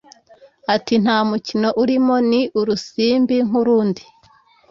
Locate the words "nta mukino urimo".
1.03-2.15